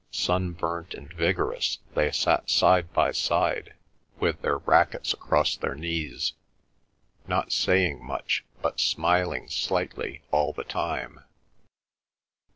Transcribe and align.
Sunburnt 0.09 0.95
and 0.95 1.13
vigorous 1.13 1.77
they 1.93 2.09
sat 2.11 2.49
side 2.49 2.91
by 2.91 3.11
side, 3.11 3.75
with 4.19 4.41
their 4.41 4.57
racquets 4.57 5.13
across 5.13 5.55
their 5.55 5.75
knees, 5.75 6.33
not 7.27 7.51
saying 7.51 8.03
much 8.03 8.43
but 8.63 8.79
smiling 8.79 9.47
slightly 9.47 10.23
all 10.31 10.53
the 10.53 10.63
time. 10.63 11.19